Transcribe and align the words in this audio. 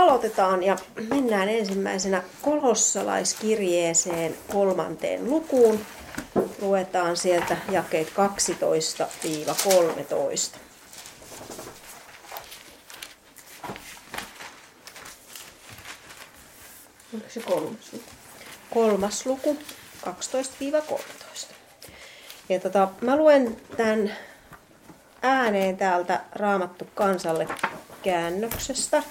aloitetaan 0.00 0.62
ja 0.62 0.76
mennään 1.08 1.48
ensimmäisenä 1.48 2.22
kolossalaiskirjeeseen 2.42 4.36
kolmanteen 4.52 5.30
lukuun. 5.30 5.80
Luetaan 6.60 7.16
sieltä 7.16 7.56
jakeet 7.70 8.08
12-13. 8.08 8.12
Onko 17.14 17.26
se 17.28 17.40
kolmas 17.40 17.92
luku? 17.92 18.04
Kolmas 18.74 19.26
luku, 19.26 19.56
12-13. 20.06 20.10
Ja 22.48 22.60
tota, 22.60 22.88
mä 23.00 23.16
luen 23.16 23.56
tämän 23.76 24.16
ääneen 25.22 25.76
täältä 25.76 26.20
Raamattu 26.32 26.88
kansalle 26.94 27.48
käännöksestä. 28.02 29.02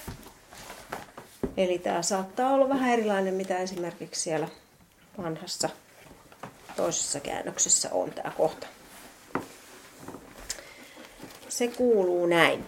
Eli 1.56 1.78
tämä 1.78 2.02
saattaa 2.02 2.52
olla 2.52 2.68
vähän 2.68 2.92
erilainen, 2.92 3.34
mitä 3.34 3.58
esimerkiksi 3.58 4.20
siellä 4.20 4.48
vanhassa 5.18 5.68
toisessa 6.76 7.20
käännöksessä 7.20 7.88
on 7.92 8.10
tämä 8.10 8.32
kohta. 8.36 8.66
Se 11.48 11.68
kuuluu 11.68 12.26
näin. 12.26 12.64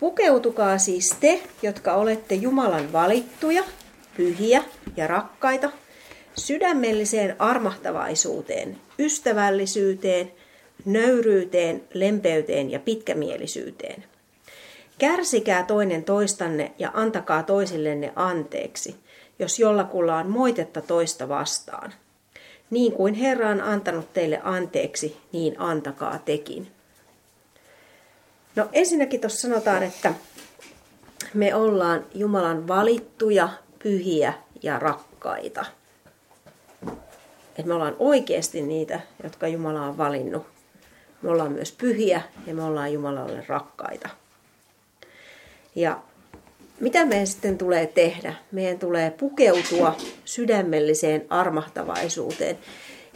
Pukeutukaa 0.00 0.78
siis 0.78 1.16
te, 1.20 1.42
jotka 1.62 1.94
olette 1.94 2.34
Jumalan 2.34 2.92
valittuja, 2.92 3.64
pyhiä 4.16 4.64
ja 4.96 5.06
rakkaita, 5.06 5.70
sydämelliseen 6.36 7.36
armahtavaisuuteen, 7.38 8.78
ystävällisyyteen, 8.98 10.32
nöyryyteen, 10.84 11.84
lempeyteen 11.94 12.70
ja 12.70 12.78
pitkämielisyyteen. 12.78 14.04
Kärsikää 14.98 15.62
toinen 15.62 16.04
toistanne 16.04 16.72
ja 16.78 16.90
antakaa 16.94 17.42
toisillenne 17.42 18.12
anteeksi, 18.16 18.96
jos 19.38 19.58
jollakulla 19.58 20.16
on 20.16 20.30
moitetta 20.30 20.80
toista 20.80 21.28
vastaan. 21.28 21.92
Niin 22.70 22.92
kuin 22.92 23.14
Herra 23.14 23.48
on 23.48 23.60
antanut 23.60 24.12
teille 24.12 24.40
anteeksi, 24.44 25.16
niin 25.32 25.60
antakaa 25.60 26.18
tekin. 26.18 26.68
No 28.56 28.68
ensinnäkin 28.72 29.20
tuossa 29.20 29.40
sanotaan, 29.40 29.82
että 29.82 30.14
me 31.34 31.54
ollaan 31.54 32.04
Jumalan 32.14 32.68
valittuja, 32.68 33.48
pyhiä 33.82 34.32
ja 34.62 34.78
rakkaita. 34.78 35.64
Että 37.48 37.68
me 37.68 37.74
ollaan 37.74 37.96
oikeasti 37.98 38.62
niitä, 38.62 39.00
jotka 39.22 39.48
Jumala 39.48 39.82
on 39.82 39.98
valinnut. 39.98 40.46
Me 41.22 41.30
ollaan 41.30 41.52
myös 41.52 41.72
pyhiä 41.72 42.22
ja 42.46 42.54
me 42.54 42.62
ollaan 42.62 42.92
Jumalalle 42.92 43.44
rakkaita. 43.48 44.08
Ja 45.76 46.00
mitä 46.80 47.04
meidän 47.04 47.26
sitten 47.26 47.58
tulee 47.58 47.86
tehdä? 47.86 48.34
Meidän 48.52 48.78
tulee 48.78 49.10
pukeutua 49.10 49.96
sydämelliseen 50.24 51.26
armahtavaisuuteen. 51.30 52.58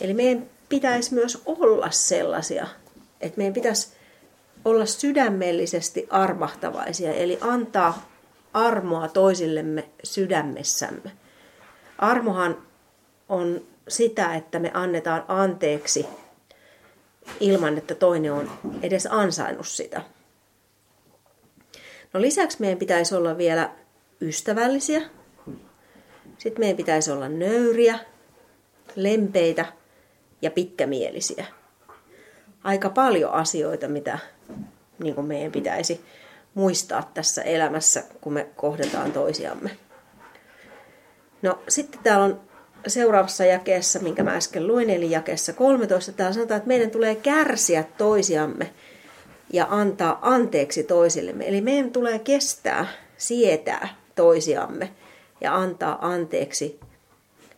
Eli 0.00 0.14
meidän 0.14 0.47
pitäisi 0.69 1.14
myös 1.14 1.42
olla 1.47 1.91
sellaisia, 1.91 2.66
että 3.20 3.38
meidän 3.38 3.55
pitäisi 3.55 3.88
olla 4.64 4.86
sydämellisesti 4.86 6.06
armahtavaisia, 6.11 7.12
eli 7.12 7.38
antaa 7.41 8.11
armoa 8.55 9.08
toisillemme 9.08 9.88
sydämessämme. 10.05 11.12
Armohan 11.98 12.56
on 13.28 13.61
sitä, 13.88 14.34
että 14.34 14.58
me 14.58 14.70
annetaan 14.75 15.25
anteeksi 15.28 16.06
ilman, 17.41 17.78
että 17.78 17.94
toinen 17.94 18.33
on 18.33 18.50
edes 18.83 19.08
ansainnut 19.11 19.69
sitä. 19.69 20.03
No 22.12 22.20
lisäksi 22.20 22.61
meidän 22.61 22.78
pitäisi 22.78 23.14
olla 23.14 23.39
vielä 23.39 23.70
ystävällisiä. 24.20 25.03
Sitten 26.39 26.61
meidän 26.61 26.77
pitäisi 26.77 27.11
olla 27.11 27.28
nöyriä, 27.28 27.98
lempeitä 28.97 29.66
ja 30.43 30.50
pitkämielisiä. 30.50 31.47
Aika 32.65 32.91
paljon 32.91 33.32
asioita, 33.32 33.88
mitä 33.88 34.19
niin 34.99 35.25
meidän 35.25 35.53
pitäisi 35.53 36.00
muistaa 36.54 37.10
tässä 37.15 37.43
elämässä, 37.43 38.04
kun 38.20 38.32
me 38.32 38.47
kohdataan 38.56 39.12
toisiamme. 39.12 39.70
No 41.43 41.59
sitten 41.69 42.00
täällä 42.03 42.25
on 42.25 42.41
seuraavassa 42.87 43.44
jakeessa, 43.44 43.99
minkä 43.99 44.22
mä 44.22 44.34
äsken 44.34 44.66
luin, 44.66 44.91
eli 44.91 45.10
jakeessa 45.10 45.53
13, 45.53 46.12
täällä 46.12 46.32
sanotaan, 46.32 46.59
että 46.59 46.69
meidän 46.69 46.91
tulee 46.91 47.15
kärsiä 47.15 47.84
toisiamme 47.99 48.70
ja 49.53 49.66
antaa 49.71 50.19
anteeksi 50.22 50.83
toisillemme. 50.83 51.49
Eli 51.49 51.61
meidän 51.61 51.91
tulee 51.91 52.19
kestää, 52.19 52.87
sietää 53.16 53.88
toisiamme 54.15 54.91
ja 55.41 55.56
antaa 55.56 56.09
anteeksi 56.09 56.81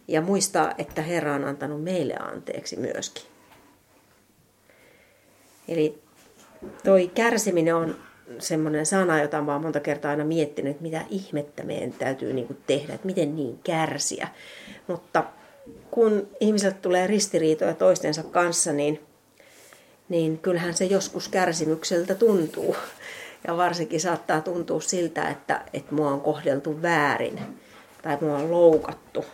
ja 0.08 0.20
muistaa, 0.20 0.74
että 0.78 1.02
Herra 1.02 1.34
on 1.34 1.44
antanut 1.44 1.84
meille 1.84 2.14
anteeksi 2.14 2.76
myöskin. 2.76 3.24
Eli 5.68 6.02
toi 6.84 7.10
kärsiminen 7.14 7.74
on 7.74 7.96
semmoinen 8.38 8.86
sana, 8.86 9.22
jota 9.22 9.38
olen 9.38 9.62
monta 9.62 9.80
kertaa 9.80 10.10
aina 10.10 10.24
miettinyt, 10.24 10.70
että 10.70 10.82
mitä 10.82 11.04
ihmettä 11.10 11.62
meidän 11.62 11.92
täytyy 11.92 12.32
niin 12.32 12.58
tehdä, 12.66 12.94
että 12.94 13.06
miten 13.06 13.36
niin 13.36 13.58
kärsiä. 13.64 14.28
Mutta 14.86 15.24
kun 15.90 16.28
ihmiset 16.40 16.82
tulee 16.82 17.06
ristiriitoja 17.06 17.74
toistensa 17.74 18.22
kanssa, 18.22 18.72
niin 18.72 19.00
niin 20.08 20.38
kyllähän 20.38 20.74
se 20.74 20.84
joskus 20.84 21.28
kärsimykseltä 21.28 22.14
tuntuu. 22.14 22.76
Ja 23.46 23.56
varsinkin 23.56 24.00
saattaa 24.00 24.40
tuntua 24.40 24.80
siltä, 24.80 25.28
että, 25.28 25.64
että 25.72 25.94
mua 25.94 26.10
on 26.10 26.20
kohdeltu 26.20 26.82
väärin 26.82 27.40
tai 28.02 28.18
mua 28.20 28.36
on 28.36 28.50
loukattu. 28.50 29.24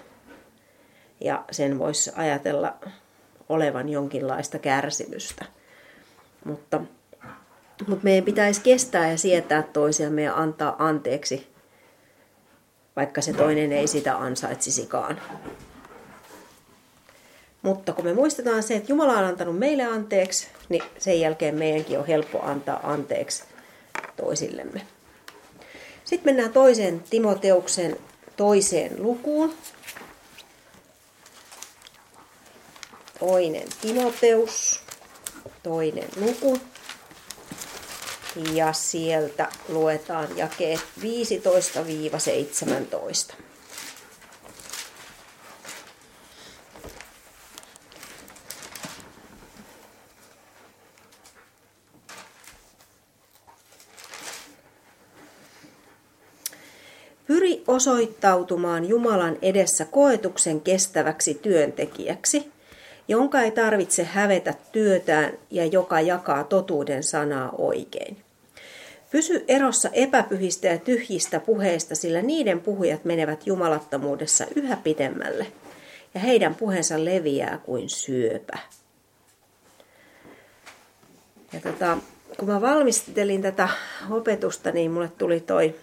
Ja 1.20 1.44
sen 1.50 1.78
voisi 1.78 2.10
ajatella 2.16 2.74
olevan 3.48 3.88
jonkinlaista 3.88 4.58
kärsimystä. 4.58 5.44
Mutta, 6.44 6.80
mutta 7.86 8.04
meidän 8.04 8.24
pitäisi 8.24 8.60
kestää 8.60 9.10
ja 9.10 9.18
sietää 9.18 9.62
toisiamme 9.62 10.22
ja 10.22 10.34
antaa 10.34 10.76
anteeksi, 10.78 11.48
vaikka 12.96 13.20
se 13.20 13.32
toinen 13.32 13.72
ei 13.72 13.86
sitä 13.86 14.16
ansaitsisikaan. 14.16 15.20
Mutta 17.68 17.92
kun 17.92 18.04
me 18.04 18.14
muistetaan 18.14 18.62
se, 18.62 18.76
että 18.76 18.92
Jumala 18.92 19.12
on 19.12 19.24
antanut 19.24 19.58
meille 19.58 19.84
anteeksi, 19.84 20.48
niin 20.68 20.82
sen 20.98 21.20
jälkeen 21.20 21.54
meidänkin 21.54 21.98
on 21.98 22.06
helppo 22.06 22.42
antaa 22.42 22.92
anteeksi 22.92 23.44
toisillemme. 24.16 24.86
Sitten 26.04 26.34
mennään 26.34 26.52
toiseen 26.52 27.04
Timoteuksen 27.10 27.96
toiseen 28.36 29.02
lukuun. 29.02 29.54
Toinen 33.20 33.68
Timoteus, 33.80 34.80
toinen 35.62 36.08
luku. 36.16 36.58
Ja 38.52 38.72
sieltä 38.72 39.48
luetaan 39.68 40.36
jakeet 40.36 40.80
15-17. 41.00 41.04
Pyri 57.28 57.62
osoittautumaan 57.66 58.88
Jumalan 58.88 59.38
edessä 59.42 59.84
koetuksen 59.84 60.60
kestäväksi 60.60 61.34
työntekijäksi, 61.34 62.52
jonka 63.08 63.40
ei 63.40 63.50
tarvitse 63.50 64.04
hävetä 64.04 64.54
työtään 64.72 65.32
ja 65.50 65.66
joka 65.66 66.00
jakaa 66.00 66.44
totuuden 66.44 67.02
sanaa 67.02 67.50
oikein. 67.58 68.16
Pysy 69.10 69.44
erossa 69.48 69.88
epäpyhistä 69.92 70.66
ja 70.66 70.78
tyhjistä 70.78 71.40
puheista, 71.40 71.94
sillä 71.94 72.22
niiden 72.22 72.60
puhujat 72.60 73.04
menevät 73.04 73.46
jumalattomuudessa 73.46 74.46
yhä 74.56 74.76
pidemmälle, 74.76 75.46
ja 76.14 76.20
heidän 76.20 76.54
puheensa 76.54 77.04
leviää 77.04 77.60
kuin 77.64 77.88
syöpä. 77.88 78.58
Ja 81.52 81.60
tota, 81.60 81.98
kun 82.38 82.48
mä 82.48 82.60
valmistelin 82.60 83.42
tätä 83.42 83.68
opetusta, 84.10 84.70
niin 84.70 84.90
mulle 84.90 85.10
tuli 85.18 85.40
toi 85.40 85.74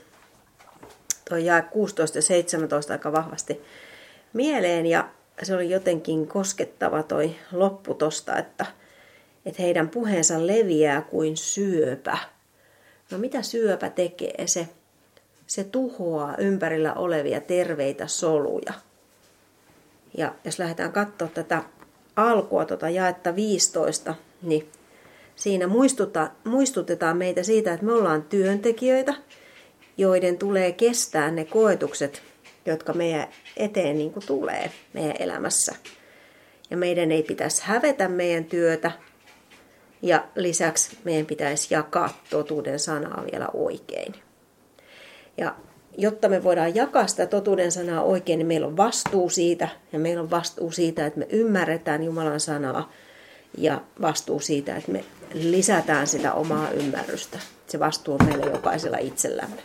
toi 1.30 1.45
jae 1.45 1.62
16 1.62 2.18
ja 2.18 2.22
17 2.22 2.94
aika 2.94 3.12
vahvasti 3.12 3.62
mieleen 4.33 4.86
ja 4.86 5.10
se 5.44 5.56
oli 5.56 5.69
jotenkin 5.69 6.27
koskettava 6.27 7.04
toi 7.04 7.36
loppu 7.51 7.94
tosta, 7.94 8.38
että, 8.38 8.66
että 9.45 9.62
heidän 9.62 9.89
puheensa 9.89 10.48
leviää 10.48 11.01
kuin 11.01 11.38
syöpä. 11.38 12.18
No 13.12 13.18
mitä 13.18 13.42
syöpä 13.42 13.89
tekee? 13.89 14.48
Se, 14.48 14.68
se 15.48 15.63
tuhoaa 15.63 16.36
ympärillä 16.38 16.94
olevia 16.94 17.42
terveitä 17.42 18.07
soluja. 18.07 18.74
Ja 20.18 20.36
jos 20.44 20.60
lähdetään 20.60 20.92
katsoa 20.92 21.27
tätä 21.27 21.63
alkua, 22.16 22.66
tuota 22.66 22.89
jaetta 22.89 23.36
15, 23.36 24.16
niin 24.42 24.72
Siinä 25.36 25.68
muistuta, 25.68 26.30
muistutetaan 26.44 27.18
meitä 27.18 27.44
siitä, 27.44 27.74
että 27.74 27.86
me 27.86 27.94
ollaan 27.94 28.24
työntekijöitä, 28.24 29.13
joiden 29.97 30.38
tulee 30.38 30.71
kestää 30.71 31.31
ne 31.31 31.45
koetukset, 31.45 32.21
jotka 32.65 32.94
meidän 32.94 33.27
eteen 33.57 33.97
niin 33.97 34.12
kuin 34.12 34.25
tulee 34.25 34.71
meidän 34.94 35.15
elämässä. 35.19 35.75
Ja 36.69 36.77
meidän 36.77 37.12
ei 37.12 37.24
pitäisi 37.24 37.62
hävetä 37.65 38.07
meidän 38.07 38.45
työtä, 38.45 38.92
ja 40.01 40.27
lisäksi 40.36 40.97
meidän 41.03 41.25
pitäisi 41.25 41.74
jakaa 41.74 42.21
totuuden 42.30 42.80
sanaa 42.80 43.24
vielä 43.31 43.47
oikein. 43.53 44.15
Ja 45.38 45.56
jotta 45.98 46.30
me 46.30 46.44
voidaan 46.44 46.75
jakaa 46.75 47.07
sitä 47.07 47.25
totuuden 47.25 47.71
sanaa 47.71 48.01
oikein, 48.01 48.39
niin 48.39 48.48
meillä 48.48 48.68
on 48.68 48.77
vastuu 48.77 49.30
siitä, 49.30 49.68
ja 49.94 50.00
meillä 50.00 50.21
on 50.21 50.31
vastuu 50.31 50.71
siitä, 50.71 51.06
että 51.06 51.19
me 51.19 51.27
ymmärretään 51.30 52.03
Jumalan 52.03 52.39
sanaa, 52.39 52.91
ja 53.57 53.81
vastuu 54.01 54.39
siitä, 54.39 54.75
että 54.75 54.91
me 54.91 55.06
lisätään 55.33 56.07
sitä 56.07 56.33
omaa 56.33 56.72
ymmärrystä. 56.72 57.39
Se 57.68 57.80
vastuu 57.80 58.18
on 58.19 58.25
meillä 58.25 58.45
jokaisella 58.45 58.98
itsellämme. 58.98 59.62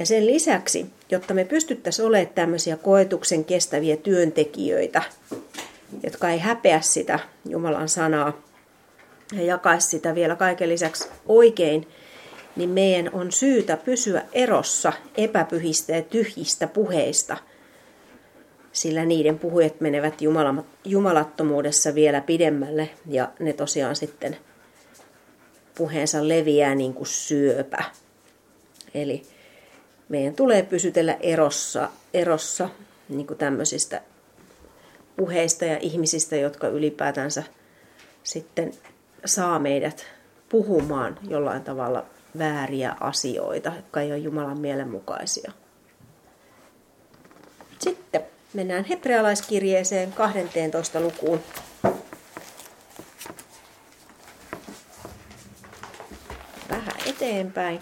Ja 0.00 0.06
sen 0.06 0.26
lisäksi, 0.26 0.86
jotta 1.10 1.34
me 1.34 1.44
pystyttäisiin 1.44 2.06
olemaan 2.06 2.34
tämmöisiä 2.34 2.76
koetuksen 2.76 3.44
kestäviä 3.44 3.96
työntekijöitä, 3.96 5.02
jotka 6.02 6.28
ei 6.28 6.38
häpeä 6.38 6.80
sitä 6.80 7.18
Jumalan 7.48 7.88
sanaa 7.88 8.32
ja 9.32 9.42
jakaisi 9.42 9.88
sitä 9.88 10.14
vielä 10.14 10.36
kaiken 10.36 10.68
lisäksi 10.68 11.08
oikein, 11.26 11.88
niin 12.56 12.70
meidän 12.70 13.10
on 13.12 13.32
syytä 13.32 13.76
pysyä 13.76 14.22
erossa 14.32 14.92
epäpyhistä 15.16 15.92
ja 15.92 16.02
tyhjistä 16.02 16.66
puheista, 16.66 17.36
sillä 18.72 19.04
niiden 19.04 19.38
puhujat 19.38 19.80
menevät 19.80 20.14
jumalattomuudessa 20.84 21.94
vielä 21.94 22.20
pidemmälle 22.20 22.90
ja 23.06 23.28
ne 23.38 23.52
tosiaan 23.52 23.96
sitten 23.96 24.36
puheensa 25.74 26.28
leviää 26.28 26.74
niin 26.74 26.94
kuin 26.94 27.06
syöpä. 27.06 27.84
Eli 28.94 29.22
meidän 30.08 30.34
tulee 30.34 30.62
pysytellä 30.62 31.16
erossa, 31.20 31.88
erossa 32.14 32.68
niin 33.08 33.26
kuin 33.26 33.38
tämmöisistä 33.38 34.02
puheista 35.16 35.64
ja 35.64 35.78
ihmisistä, 35.78 36.36
jotka 36.36 36.68
ylipäätänsä 36.68 37.42
sitten 38.22 38.72
saa 39.24 39.58
meidät 39.58 40.06
puhumaan 40.48 41.18
jollain 41.28 41.64
tavalla 41.64 42.04
vääriä 42.38 42.96
asioita, 43.00 43.72
jotka 43.76 44.00
ei 44.00 44.10
ole 44.10 44.18
Jumalan 44.18 44.60
mielenmukaisia. 44.60 45.52
Mennään 48.54 48.84
hebrealaiskirjeeseen 48.84 50.12
12. 50.12 51.00
lukuun. 51.00 51.40
Vähän 56.70 56.94
eteenpäin. 57.06 57.80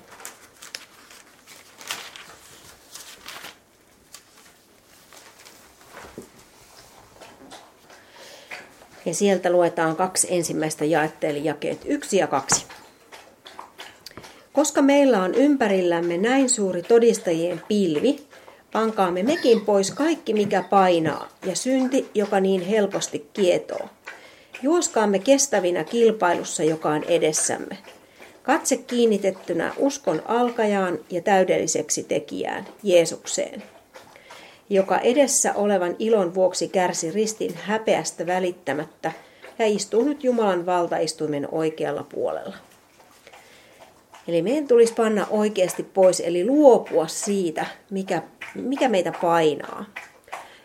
Ja 9.04 9.14
sieltä 9.14 9.50
luetaan 9.50 9.96
kaksi 9.96 10.26
ensimmäistä 10.30 10.84
jaetta, 10.84 11.26
eli 11.26 11.44
jakeet 11.44 11.80
yksi 11.84 12.16
ja 12.16 12.26
kaksi. 12.26 12.66
Koska 14.52 14.82
meillä 14.82 15.22
on 15.22 15.34
ympärillämme 15.34 16.16
näin 16.16 16.50
suuri 16.50 16.82
todistajien 16.82 17.62
pilvi, 17.68 18.29
pankaamme 18.72 19.22
mekin 19.22 19.60
pois 19.60 19.90
kaikki, 19.90 20.34
mikä 20.34 20.64
painaa, 20.70 21.28
ja 21.46 21.56
synti, 21.56 22.10
joka 22.14 22.40
niin 22.40 22.60
helposti 22.60 23.26
kietoo. 23.32 23.88
Juoskaamme 24.62 25.18
kestävinä 25.18 25.84
kilpailussa, 25.84 26.62
joka 26.62 26.90
on 26.90 27.04
edessämme. 27.04 27.78
Katse 28.42 28.76
kiinnitettynä 28.76 29.72
uskon 29.76 30.22
alkajaan 30.26 30.98
ja 31.10 31.20
täydelliseksi 31.20 32.02
tekijään, 32.02 32.66
Jeesukseen 32.82 33.62
joka 34.70 34.98
edessä 34.98 35.54
olevan 35.54 35.96
ilon 35.98 36.34
vuoksi 36.34 36.68
kärsi 36.68 37.10
ristin 37.10 37.54
häpeästä 37.54 38.26
välittämättä 38.26 39.12
ja 39.58 39.66
istuu 39.66 40.04
nyt 40.04 40.24
Jumalan 40.24 40.66
valtaistuimen 40.66 41.48
oikealla 41.52 42.02
puolella. 42.02 42.56
Eli 44.28 44.42
meidän 44.42 44.68
tulisi 44.68 44.94
panna 44.94 45.26
oikeasti 45.30 45.82
pois, 45.82 46.20
eli 46.20 46.44
luopua 46.46 47.06
siitä, 47.06 47.66
mikä, 47.90 48.22
mikä 48.54 48.88
meitä 48.88 49.12
painaa. 49.12 49.84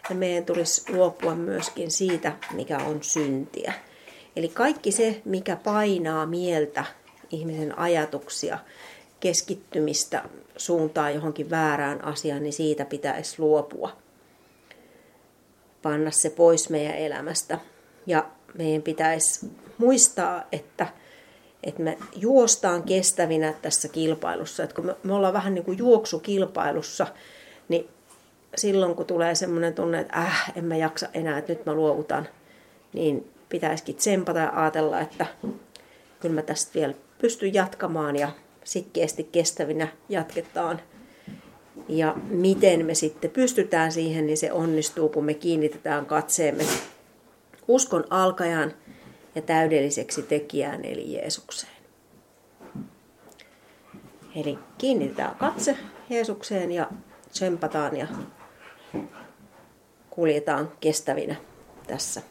Ja 0.09 0.15
meidän 0.15 0.45
tulisi 0.45 0.93
luopua 0.93 1.35
myöskin 1.35 1.91
siitä, 1.91 2.31
mikä 2.51 2.77
on 2.77 3.03
syntiä. 3.03 3.73
Eli 4.35 4.47
kaikki 4.47 4.91
se, 4.91 5.21
mikä 5.25 5.55
painaa 5.55 6.25
mieltä, 6.25 6.85
ihmisen 7.31 7.79
ajatuksia, 7.79 8.59
keskittymistä 9.19 10.23
suuntaa 10.57 11.09
johonkin 11.09 11.49
väärään 11.49 12.03
asiaan, 12.03 12.43
niin 12.43 12.53
siitä 12.53 12.85
pitäisi 12.85 13.35
luopua. 13.41 13.97
Panna 15.81 16.11
se 16.11 16.29
pois 16.29 16.69
meidän 16.69 16.95
elämästä. 16.95 17.59
Ja 18.05 18.29
meidän 18.57 18.81
pitäisi 18.81 19.51
muistaa, 19.77 20.43
että, 20.51 20.87
että 21.63 21.81
me 21.81 21.97
juostaan 22.15 22.83
kestävinä 22.83 23.53
tässä 23.61 23.87
kilpailussa. 23.87 24.63
Että 24.63 24.75
kun 24.75 24.85
me, 24.85 24.95
me 25.03 25.13
ollaan 25.13 25.33
vähän 25.33 25.53
niin 25.53 25.65
kuin 25.65 25.77
juoksukilpailussa, 25.77 27.07
niin 27.69 27.89
silloin 28.55 28.95
kun 28.95 29.05
tulee 29.05 29.35
semmoinen 29.35 29.73
tunne, 29.73 29.99
että 29.99 30.17
äh, 30.17 30.53
en 30.55 30.65
mä 30.65 30.75
jaksa 30.75 31.09
enää, 31.13 31.37
että 31.37 31.53
nyt 31.53 31.65
mä 31.65 31.73
luovutan, 31.73 32.27
niin 32.93 33.31
pitäisikin 33.49 33.95
tsempata 33.95 34.39
ja 34.39 34.51
ajatella, 34.55 34.99
että 34.99 35.25
kyllä 36.19 36.35
mä 36.35 36.41
tästä 36.41 36.71
vielä 36.75 36.93
pystyn 37.17 37.53
jatkamaan 37.53 38.15
ja 38.15 38.31
sitkeästi 38.63 39.23
kestävinä 39.23 39.87
jatketaan. 40.09 40.81
Ja 41.89 42.15
miten 42.29 42.85
me 42.85 42.95
sitten 42.95 43.31
pystytään 43.31 43.91
siihen, 43.91 44.25
niin 44.25 44.37
se 44.37 44.51
onnistuu, 44.51 45.09
kun 45.09 45.25
me 45.25 45.33
kiinnitetään 45.33 46.05
katseemme 46.05 46.63
uskon 47.67 48.03
alkajan 48.09 48.73
ja 49.35 49.41
täydelliseksi 49.41 50.21
tekijään, 50.21 50.85
eli 50.85 51.13
Jeesukseen. 51.13 51.73
Eli 54.35 54.59
kiinnitetään 54.77 55.35
katse 55.35 55.77
Jeesukseen 56.09 56.71
ja 56.71 56.87
tsempataan 57.35 57.97
ja 57.97 58.07
kuljetaan 60.09 60.71
kestävinä 60.79 61.35
tässä 61.87 62.21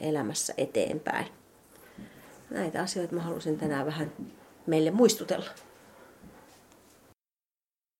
elämässä 0.00 0.54
eteenpäin. 0.56 1.26
Näitä 2.50 2.82
asioita 2.82 3.14
mä 3.14 3.22
halusin 3.22 3.58
tänään 3.58 3.86
vähän 3.86 4.12
meille 4.66 4.90
muistutella. 4.90 5.50